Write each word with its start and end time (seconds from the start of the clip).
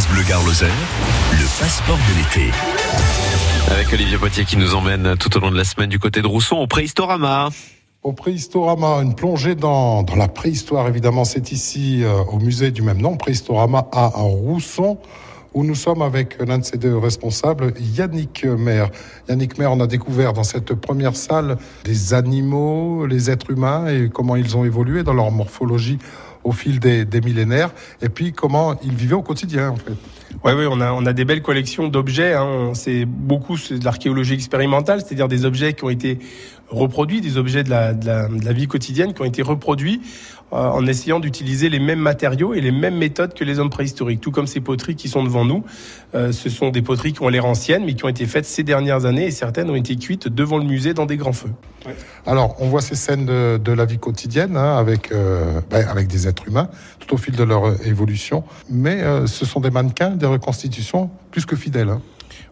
France 0.00 0.14
Bleu 0.14 0.22
Garloser, 0.26 0.66
le 1.32 1.60
passeport 1.60 1.98
de 1.98 2.16
l'été. 2.16 2.50
Avec 3.70 3.92
Olivier 3.92 4.16
Poitier 4.16 4.46
qui 4.46 4.56
nous 4.56 4.74
emmène 4.74 5.14
tout 5.18 5.36
au 5.36 5.40
long 5.40 5.50
de 5.50 5.58
la 5.58 5.64
semaine 5.64 5.90
du 5.90 5.98
côté 5.98 6.22
de 6.22 6.26
Rousson 6.26 6.56
au 6.56 6.66
Préhistorama. 6.66 7.50
Au 8.02 8.14
Préhistorama, 8.14 9.02
une 9.02 9.14
plongée 9.14 9.54
dans, 9.54 10.02
dans 10.02 10.16
la 10.16 10.28
préhistoire, 10.28 10.88
évidemment, 10.88 11.26
c'est 11.26 11.52
ici 11.52 12.02
euh, 12.02 12.22
au 12.32 12.38
musée 12.38 12.70
du 12.70 12.80
même 12.80 13.02
nom, 13.02 13.18
Préhistorama 13.18 13.88
à, 13.92 14.06
à 14.06 14.22
Rousson, 14.22 14.96
où 15.54 15.64
nous 15.64 15.74
sommes 15.74 16.02
avec 16.02 16.38
l'un 16.46 16.58
de 16.58 16.64
ses 16.64 16.78
deux 16.78 16.96
responsables, 16.96 17.72
Yannick 17.78 18.44
Maire. 18.44 18.90
Yannick 19.28 19.58
Maire, 19.58 19.72
on 19.72 19.80
a 19.80 19.86
découvert 19.86 20.32
dans 20.32 20.44
cette 20.44 20.74
première 20.74 21.16
salle 21.16 21.56
des 21.84 22.14
animaux, 22.14 23.06
les 23.06 23.30
êtres 23.30 23.50
humains 23.50 23.88
et 23.88 24.08
comment 24.08 24.36
ils 24.36 24.56
ont 24.56 24.64
évolué 24.64 25.02
dans 25.02 25.14
leur 25.14 25.30
morphologie 25.30 25.98
au 26.44 26.52
fil 26.52 26.80
des, 26.80 27.04
des 27.04 27.20
millénaires, 27.20 27.70
et 28.00 28.08
puis 28.08 28.32
comment 28.32 28.78
ils 28.82 28.94
vivaient 28.94 29.14
au 29.14 29.22
quotidien, 29.22 29.70
en 29.70 29.76
fait. 29.76 29.92
Oui, 30.44 30.52
oui, 30.56 30.64
on 30.70 30.80
a, 30.80 30.92
on 30.92 31.04
a 31.04 31.12
des 31.12 31.24
belles 31.24 31.42
collections 31.42 31.88
d'objets. 31.88 32.34
Hein. 32.34 32.70
C'est 32.74 33.04
beaucoup 33.04 33.56
de 33.56 33.84
l'archéologie 33.84 34.34
expérimentale, 34.34 35.00
c'est-à-dire 35.00 35.28
des 35.28 35.44
objets 35.44 35.74
qui 35.74 35.84
ont 35.84 35.90
été 35.90 36.18
reproduits, 36.70 37.20
des 37.20 37.36
objets 37.36 37.64
de 37.64 37.70
la, 37.70 38.52
vie 38.52 38.66
quotidienne 38.66 39.14
qui 39.14 39.22
ont 39.22 39.26
été 39.26 39.42
reproduits 39.42 40.00
euh, 40.52 40.56
en 40.56 40.86
essayant 40.86 41.20
d'utiliser 41.20 41.68
les 41.68 41.78
mêmes 41.78 42.00
matériaux 42.00 42.54
et 42.54 42.60
les 42.60 42.72
mêmes 42.72 42.96
méthodes 42.96 43.34
que 43.34 43.44
les 43.44 43.58
hommes 43.58 43.70
préhistoriques. 43.70 44.20
Tout 44.20 44.30
comme 44.30 44.46
ces 44.46 44.60
poteries 44.60 44.96
qui 44.96 45.08
sont 45.08 45.22
devant 45.22 45.44
nous, 45.44 45.64
euh, 46.14 46.32
ce 46.32 46.48
sont 46.48 46.70
des 46.70 46.82
poteries 46.82 47.12
qui 47.12 47.22
ont 47.22 47.28
l'air 47.28 47.44
anciennes, 47.44 47.84
mais 47.84 47.94
qui 47.94 48.04
ont 48.04 48.08
été 48.08 48.26
faites 48.26 48.46
ces 48.46 48.62
dernières 48.62 49.04
années 49.04 49.26
et 49.26 49.30
certaines 49.30 49.70
ont 49.70 49.76
été 49.76 49.96
cuites 49.96 50.28
devant 50.28 50.58
le 50.58 50.64
musée 50.64 50.94
dans 50.94 51.06
des 51.06 51.16
grands 51.16 51.32
feux. 51.32 51.52
Alors, 52.26 52.56
on 52.60 52.68
voit 52.68 52.82
ces 52.82 52.96
scènes 52.96 53.26
de, 53.26 53.72
la 53.72 53.84
vie 53.84 53.98
quotidienne 53.98 54.56
hein, 54.56 54.76
avec, 54.76 55.12
euh, 55.12 55.60
ben, 55.70 55.86
avec 55.88 56.08
des 56.08 56.26
êtres 56.26 56.48
humains 56.48 56.68
tout 56.98 57.14
au 57.14 57.16
fil 57.16 57.34
de 57.34 57.44
leur 57.44 57.86
évolution, 57.86 58.44
mais 58.68 59.02
ce 59.26 59.46
sont 59.46 59.60
des 59.60 59.70
mannequins, 59.70 60.10
des 60.10 60.26
reconstitutions 60.26 61.10
plus 61.30 61.46
que 61.46 61.56
fidèles. 61.56 61.88
Hein. 61.88 62.02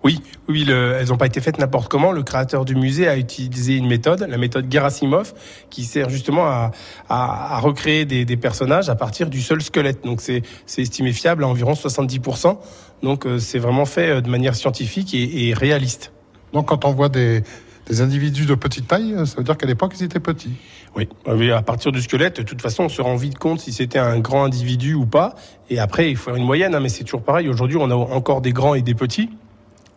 Oui, 0.04 0.20
oui, 0.48 0.64
le, 0.64 0.96
elles 0.98 1.08
n'ont 1.08 1.16
pas 1.16 1.26
été 1.26 1.40
faites 1.40 1.58
n'importe 1.58 1.88
comment. 1.88 2.12
Le 2.12 2.22
créateur 2.22 2.64
du 2.64 2.74
musée 2.74 3.08
a 3.08 3.16
utilisé 3.16 3.76
une 3.76 3.86
méthode, 3.86 4.26
la 4.28 4.38
méthode 4.38 4.70
Gerasimov, 4.70 5.34
qui 5.70 5.84
sert 5.84 6.08
justement 6.08 6.46
à, 6.46 6.70
à, 7.08 7.56
à 7.56 7.58
recréer 7.60 8.04
des, 8.04 8.24
des, 8.24 8.36
personnages 8.36 8.88
à 8.88 8.94
partir 8.94 9.28
du 9.28 9.40
seul 9.40 9.60
squelette. 9.60 10.04
Donc 10.04 10.20
c'est 10.20 10.42
estimé 10.76 11.12
fiable 11.12 11.44
à 11.44 11.48
environ 11.48 11.72
70%. 11.72 12.58
Donc 13.02 13.26
euh, 13.26 13.38
c'est 13.38 13.58
vraiment 13.58 13.84
fait 13.84 14.08
euh, 14.08 14.20
de 14.20 14.30
manière 14.30 14.54
scientifique 14.54 15.14
et, 15.14 15.48
et, 15.48 15.54
réaliste. 15.54 16.12
Donc 16.52 16.68
quand 16.68 16.84
on 16.84 16.92
voit 16.92 17.08
des, 17.08 17.42
des 17.86 18.00
individus 18.00 18.46
de 18.46 18.54
petite 18.54 18.86
taille, 18.86 19.14
ça 19.26 19.36
veut 19.36 19.44
dire 19.44 19.56
qu'à 19.56 19.66
l'époque 19.66 19.94
ils 19.98 20.04
étaient 20.04 20.20
petits. 20.20 20.54
Oui, 20.96 21.50
à 21.52 21.62
partir 21.62 21.92
du 21.92 22.02
squelette, 22.02 22.38
de 22.38 22.42
toute 22.42 22.60
façon, 22.60 22.84
on 22.84 22.88
se 22.88 23.00
rend 23.00 23.16
vite 23.16 23.38
compte 23.38 23.60
si 23.60 23.72
c'était 23.72 23.98
un 23.98 24.18
grand 24.18 24.44
individu 24.44 24.94
ou 24.94 25.06
pas. 25.06 25.34
Et 25.70 25.78
après, 25.78 26.10
il 26.10 26.16
faut 26.16 26.30
faire 26.30 26.36
une 26.36 26.44
moyenne, 26.44 26.74
hein, 26.74 26.80
mais 26.80 26.88
c'est 26.88 27.04
toujours 27.04 27.22
pareil. 27.22 27.48
Aujourd'hui, 27.48 27.76
on 27.78 27.90
a 27.90 27.94
encore 27.94 28.40
des 28.40 28.52
grands 28.52 28.74
et 28.74 28.82
des 28.82 28.94
petits. 28.94 29.30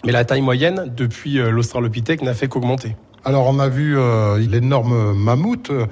Mais 0.05 0.11
la 0.11 0.25
taille 0.25 0.41
moyenne, 0.41 0.91
depuis 0.95 1.39
euh, 1.39 1.51
l'Australopithèque, 1.51 2.21
n'a 2.21 2.33
fait 2.33 2.47
qu'augmenter. 2.47 2.95
Alors, 3.23 3.47
on 3.47 3.59
a 3.59 3.69
vu 3.69 3.97
euh, 3.97 4.37
l'énorme 4.39 5.13
mammouth, 5.13 5.69
euh, 5.69 5.85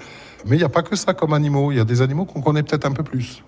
mais 0.47 0.55
il 0.55 0.59
n'y 0.59 0.65
a 0.65 0.69
pas 0.69 0.81
que 0.81 0.95
ça 0.95 1.13
comme 1.13 1.33
animaux. 1.33 1.71
Il 1.71 1.77
y 1.77 1.81
a 1.81 1.85
des 1.85 2.01
animaux 2.01 2.25
qu'on 2.25 2.41
connaît 2.41 2.63
peut-être 2.63 2.85
un 2.85 2.91
peu 2.91 3.03
plus. 3.03 3.43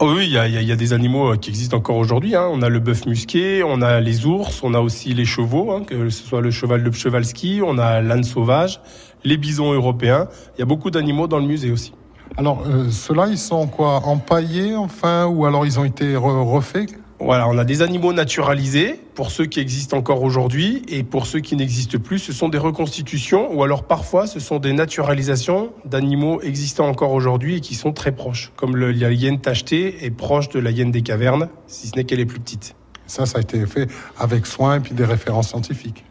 Oh 0.00 0.12
oui, 0.16 0.26
il 0.26 0.32
y, 0.32 0.38
a, 0.38 0.46
il 0.46 0.62
y, 0.62 0.72
a, 0.72 0.76
des 0.76 0.92
animaux 0.92 1.36
qui 1.36 1.50
existent 1.50 1.76
encore 1.76 1.96
aujourd'hui. 1.96 2.34
Hein. 2.34 2.48
On 2.50 2.62
a 2.62 2.68
le 2.68 2.80
bœuf 2.80 3.06
musqué, 3.06 3.62
on 3.64 3.80
a 3.80 4.00
les 4.00 4.26
ours, 4.26 4.62
on 4.62 4.74
a 4.74 4.80
aussi 4.80 5.14
les 5.14 5.24
chevaux, 5.24 5.70
hein, 5.72 5.84
que 5.84 6.10
ce 6.10 6.24
soit 6.24 6.40
le 6.40 6.50
cheval 6.50 6.82
de 6.82 6.90
chevalski, 6.90 7.60
on 7.64 7.78
a 7.78 8.00
l'âne 8.00 8.24
sauvage, 8.24 8.80
les 9.22 9.36
bisons 9.36 9.72
européens. 9.72 10.28
Il 10.56 10.60
y 10.60 10.62
a 10.62 10.66
beaucoup 10.66 10.90
d'animaux 10.90 11.28
dans 11.28 11.38
le 11.38 11.46
musée 11.46 11.70
aussi. 11.70 11.92
Alors, 12.36 12.64
euh, 12.66 12.90
ceux-là, 12.90 13.28
ils 13.28 13.38
sont 13.38 13.68
quoi 13.68 14.00
Empaillés, 14.04 14.74
enfin 14.74 15.26
Ou 15.26 15.46
alors 15.46 15.64
ils 15.64 15.78
ont 15.78 15.84
été 15.84 16.16
re 16.16 16.44
refaits? 16.44 16.98
Voilà, 17.20 17.48
on 17.48 17.56
a 17.58 17.64
des 17.64 17.80
animaux 17.82 18.12
naturalisés 18.12 19.00
pour 19.14 19.30
ceux 19.30 19.46
qui 19.46 19.60
existent 19.60 19.96
encore 19.96 20.22
aujourd'hui 20.22 20.82
et 20.88 21.04
pour 21.04 21.26
ceux 21.26 21.40
qui 21.40 21.54
n'existent 21.54 21.98
plus, 21.98 22.18
ce 22.18 22.32
sont 22.32 22.48
des 22.48 22.58
reconstitutions 22.58 23.54
ou 23.54 23.62
alors 23.62 23.84
parfois 23.84 24.26
ce 24.26 24.40
sont 24.40 24.58
des 24.58 24.72
naturalisations 24.72 25.72
d'animaux 25.84 26.40
existants 26.42 26.88
encore 26.88 27.12
aujourd'hui 27.12 27.56
et 27.56 27.60
qui 27.60 27.76
sont 27.76 27.92
très 27.92 28.12
proches, 28.12 28.52
comme 28.56 28.76
le, 28.76 28.90
la 28.90 29.12
hyène 29.12 29.40
tachetée 29.40 30.04
est 30.04 30.10
proche 30.10 30.48
de 30.48 30.58
la 30.58 30.70
hyène 30.70 30.90
des 30.90 31.02
cavernes, 31.02 31.48
si 31.68 31.86
ce 31.86 31.96
n'est 31.96 32.04
qu'elle 32.04 32.20
est 32.20 32.26
plus 32.26 32.40
petite. 32.40 32.74
Ça, 33.06 33.26
ça 33.26 33.38
a 33.38 33.40
été 33.42 33.64
fait 33.66 33.88
avec 34.18 34.46
soin 34.46 34.76
et 34.76 34.80
puis 34.80 34.94
des 34.94 35.04
références 35.04 35.48
scientifiques. 35.48 36.04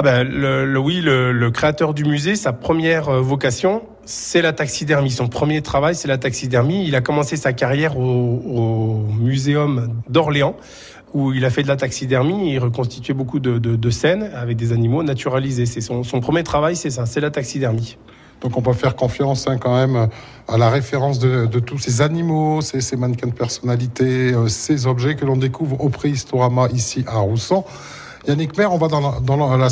Ah 0.00 0.02
ben 0.02 0.22
le, 0.22 0.78
oui, 0.78 1.00
le, 1.02 1.50
créateur 1.50 1.92
du 1.92 2.04
musée, 2.04 2.36
sa 2.36 2.52
première 2.52 3.08
euh, 3.08 3.20
vocation, 3.20 3.82
c'est 4.04 4.42
la 4.42 4.52
taxidermie. 4.52 5.10
Son 5.10 5.26
premier 5.26 5.60
travail, 5.60 5.96
c'est 5.96 6.06
la 6.06 6.18
taxidermie. 6.18 6.86
Il 6.86 6.94
a 6.94 7.00
commencé 7.00 7.34
sa 7.36 7.52
carrière 7.52 7.98
au, 7.98 9.02
muséum 9.18 9.88
d'Orléans, 10.08 10.54
où 11.14 11.32
il 11.32 11.44
a 11.44 11.50
fait 11.50 11.64
de 11.64 11.66
la 11.66 11.74
taxidermie. 11.74 12.52
Il 12.52 12.60
reconstituait 12.60 13.12
beaucoup 13.12 13.40
de, 13.40 13.90
scènes 13.90 14.30
avec 14.36 14.56
des 14.56 14.72
animaux 14.72 15.02
naturalisés. 15.02 15.66
C'est 15.66 15.80
son, 15.80 16.04
premier 16.20 16.44
travail, 16.44 16.76
c'est 16.76 16.90
ça, 16.90 17.04
c'est 17.04 17.20
la 17.20 17.32
taxidermie. 17.32 17.98
Donc 18.40 18.56
on 18.56 18.62
peut 18.62 18.74
faire 18.74 18.94
confiance 18.94 19.48
hein, 19.48 19.56
quand 19.58 19.74
même 19.74 20.08
à 20.46 20.58
la 20.58 20.70
référence 20.70 21.18
de, 21.18 21.58
tous 21.58 21.78
ces 21.78 22.02
animaux, 22.02 22.60
ces, 22.60 22.80
ces, 22.80 22.96
mannequins 22.96 23.26
de 23.26 23.32
personnalité, 23.32 24.32
euh, 24.32 24.46
ces 24.46 24.86
objets 24.86 25.16
que 25.16 25.24
l'on 25.24 25.36
découvre 25.36 25.80
au 25.80 25.88
Préhistorama 25.88 26.68
ici 26.72 27.04
à 27.08 27.18
Roussan. 27.18 27.64
Yannick 28.28 28.58
Maire, 28.58 28.72
on 28.74 28.78
va 28.78 28.88
dans 28.88 29.00
la, 29.00 29.20
dans 29.20 29.56
la 29.56 29.70